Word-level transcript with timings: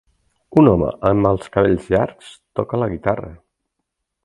Un 0.61 0.69
home 0.71 0.87
amb 1.09 1.29
els 1.31 1.51
cabells 1.57 1.85
llargs 1.95 2.33
toca 2.61 2.83
la 2.85 2.91
guitarra. 2.95 3.33